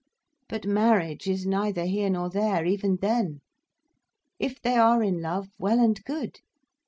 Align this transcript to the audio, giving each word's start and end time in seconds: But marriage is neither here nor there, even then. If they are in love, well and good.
But 0.49 0.65
marriage 0.65 1.27
is 1.27 1.45
neither 1.45 1.85
here 1.85 2.09
nor 2.09 2.27
there, 2.27 2.65
even 2.65 2.95
then. 3.03 3.41
If 4.39 4.59
they 4.59 4.75
are 4.77 5.03
in 5.03 5.21
love, 5.21 5.49
well 5.59 5.79
and 5.79 6.03
good. 6.05 6.39